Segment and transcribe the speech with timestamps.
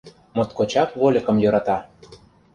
[0.35, 1.77] Моткочак вольыкым йӧрата.